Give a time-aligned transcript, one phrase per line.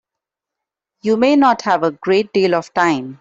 [1.03, 3.09] You may not have a great deal of time.